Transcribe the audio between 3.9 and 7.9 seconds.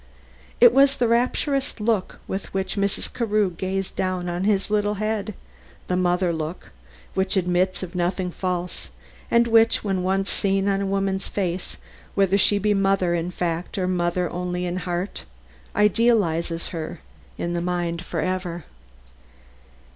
down on this little head the mother look, which admits